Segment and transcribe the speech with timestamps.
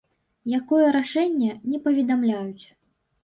[0.59, 2.65] Якое рашэнне, не паведамляюць.